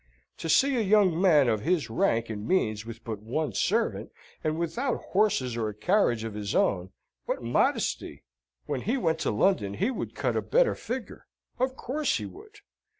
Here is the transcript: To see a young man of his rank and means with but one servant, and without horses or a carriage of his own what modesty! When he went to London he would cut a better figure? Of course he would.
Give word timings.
To 0.39 0.49
see 0.49 0.75
a 0.77 0.81
young 0.81 1.21
man 1.21 1.47
of 1.47 1.61
his 1.61 1.87
rank 1.91 2.31
and 2.31 2.47
means 2.47 2.87
with 2.87 3.03
but 3.03 3.19
one 3.21 3.53
servant, 3.53 4.11
and 4.43 4.57
without 4.57 5.03
horses 5.09 5.55
or 5.55 5.69
a 5.69 5.75
carriage 5.75 6.23
of 6.23 6.33
his 6.33 6.55
own 6.55 6.89
what 7.27 7.43
modesty! 7.43 8.23
When 8.65 8.81
he 8.81 8.97
went 8.97 9.19
to 9.19 9.29
London 9.29 9.75
he 9.75 9.91
would 9.91 10.15
cut 10.15 10.35
a 10.35 10.41
better 10.41 10.73
figure? 10.73 11.27
Of 11.59 11.75
course 11.75 12.17
he 12.17 12.25
would. 12.25 12.61